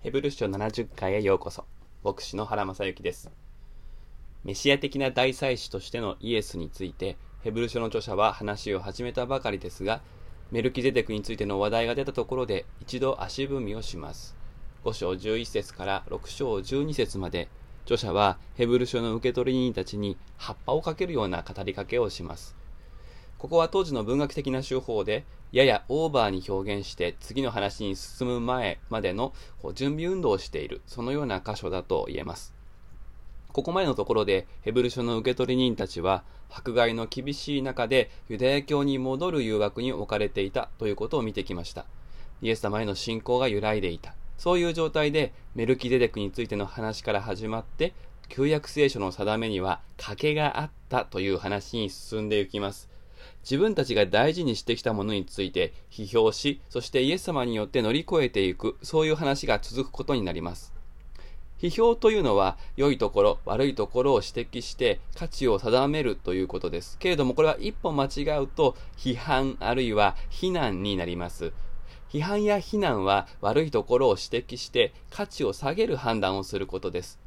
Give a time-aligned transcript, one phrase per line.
[0.00, 1.64] ヘブル書70回へようこそ。
[2.04, 3.32] 牧師の原正幸です。
[4.44, 10.00] メシア的な大祭司としてのイエスについて、ヘブル書の著者は話を始めたばかりですが、
[10.52, 14.36] メルキゼデクについての話題が出たところで一度足踏みをします。
[14.84, 17.48] 5章11節から6章12節まで、
[17.82, 22.54] 著者はヘブル書の受け取り人たちに葉っぱをかけるような語りかけをします。
[23.38, 29.32] ここは当時の文学的な手法で、ややオーバーに表現して次の話に進む前までの
[29.74, 32.52] 準備運動をしている、そのような箇所だと言えます。
[33.52, 41.86] ここまでのところで、ヘブル書の受け取り人たちは、迫害の厳しい中でユダヤ教に戻る誘惑に置かれていたということを見てきました。
[42.42, 44.14] イエス様への信仰が揺らいでいた。
[44.36, 47.94] そういう状態で、メルキデデクについての話から始まって、
[48.28, 52.88] 旧約聖書の定めには賭けがあったという話に進んでいきます。
[53.42, 60.72] 自分たちが大事にしてきたものについて批評し、そしてイエス様によって乗り越えていく、そういう話が続くことになります。
[61.60, 66.98] 批評というのは、良いところ、悪いところを指摘して価値を定めるということです。
[66.98, 71.52] けれども、これは一歩間違うと、批判あるいは非難になります。
[72.10, 77.18] 批判や非難は悪いところを指摘して価値を下げる判断をすることです。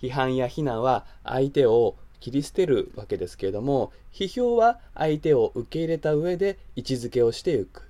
[0.00, 7.88] 批判や非難は相手を切り捨てるわけですけれども、批評は相手を受け入れた上で位置づけをしていく。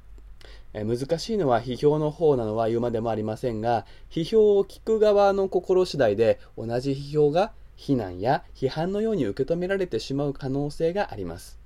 [0.73, 11.59] 難しいのは批評の方なのは言うまでもありませんが、批評を聞く側の心次第で同じ批評が非難や批判のように受け止められてしまう可能性があります。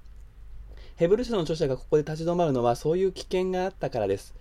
[0.96, 4.34] ヘブル書の著者がここで立ち止まるのはそういう危険があったからです。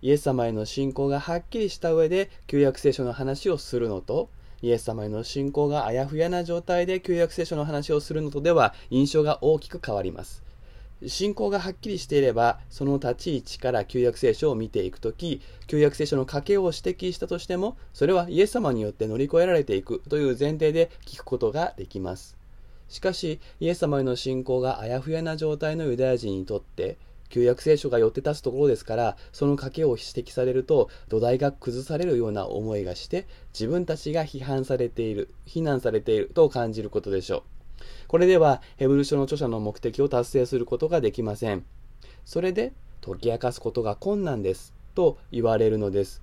[0.00, 4.30] イエス様への信仰がはっきりした上で旧約聖書の話をするのと、
[4.62, 10.42] イエス様への信仰があやふやな状態で旧約聖書の話をするのとでは印象が大きく変わります。
[11.06, 22.36] 信仰がはっきりしていれば、その立ち位置から旧約聖書を見ていくとき、旧約聖書の賭けを指摘したとしても、それはイエス様によって乗り越えられていくという前提で聞くことができます。
[22.88, 26.96] しかし、イエス様への信仰があやふやな状態のユダヤ人にとって、
[27.28, 37.42] 旧約聖書が寄って立つところですから、その賭けを指摘されると、土台が崩されるような思いがして、自分たちが批判されている、非難されていると感じることでしょう。
[38.08, 41.64] これでは、ヘブル書の著者の目的を達成することができません。
[42.24, 42.72] それで、
[43.04, 46.22] 解き明かすことが困難です、と言われるのです。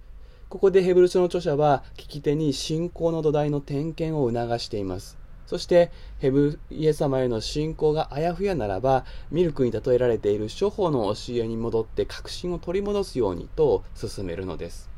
[0.49, 5.17] ここでヘブル書の著者は、聞き手に信仰の土台の点検を促しています。
[5.47, 14.89] そして、ヘブイエス様への信仰があやふやならば、ミルクに例えられている処方の教えに戻って確信を取り戻すようにと進めるのです。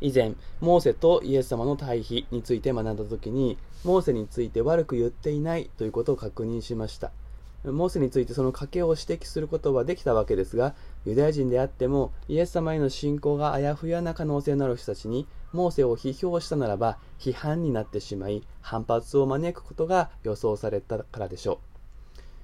[0.00, 7.12] 以前、モーセとイエス様の対比について学んだ時に、モーセについて悪く言っていないということを確認しました。
[7.64, 10.74] モーセについてその賭けを指摘することはできたわけですが、
[11.04, 21.72] ユダヤ人であっても、イエス様への信仰があやふやな可能性のある人たちに、モーセを批評したならば、批判になってしまい、反発を招くことが予想されたからでしょう。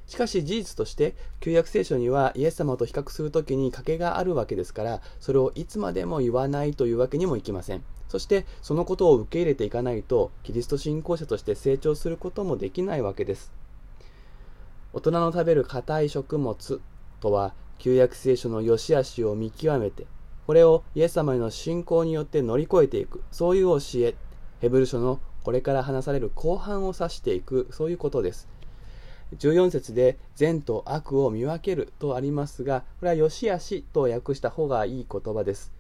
[0.09, 7.85] しかし事実として、旧約聖書にはイエス様と比較するときに賭けがあるわけですから、それをいつまでも言わないというわけにもいきません。
[8.09, 13.53] そして、そのことを受け入れていかないと、キリスト信仰者として成長することもできないわけです。
[14.95, 16.81] 大人の食べる硬い食物
[17.21, 20.07] とは、旧約聖書の良し悪しを見極めて、
[20.49, 24.15] これをイエス様への信仰によって乗り越えていく、そういう教え、
[24.63, 28.49] ヘブル書のこれから話される後半を指していく、そういうことです。
[29.39, 35.71] 14節で善と悪を見分けるとありますが、これは良し悪しと訳した方がいい言葉です。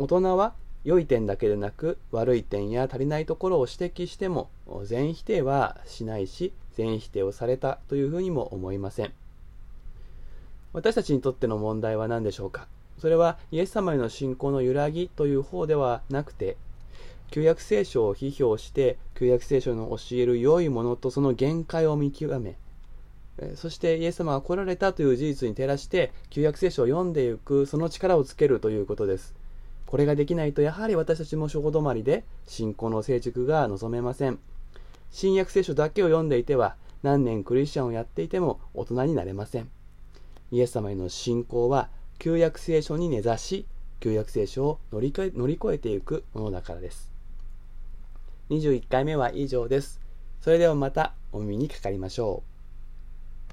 [0.00, 4.50] 大人は良い点だけでなく悪い点や足りないところを指摘しても
[4.82, 9.12] 全否定はしないし全否定をされたというふうにも思いません。
[10.72, 12.66] 私たちにとっての問題は何でしょうか？
[13.02, 16.56] それはイエス様への信仰の揺らぎという方ではなくて
[17.32, 22.56] 旧約聖書を批評して旧約聖書の教える良いものとその限界を見極め
[23.56, 29.34] そしてイエス様が来られたという事実に照らして旧約聖書を読んでいくその力をつけるということです
[29.92, 34.38] これができないとやはり私たちも小止まりで信仰の成熟が望めません。
[35.10, 39.68] 新約聖書だけを読んでいては何年クリスチャンをやっていても大人になれません。
[40.50, 43.66] イエス様への信仰は旧約聖書に根ざし、
[44.00, 47.12] 旧約聖書を乗り乗り越えていくものだからです。
[48.50, 50.00] 21回目は以上です。
[50.40, 52.51] それではまたお耳にかかりましょう。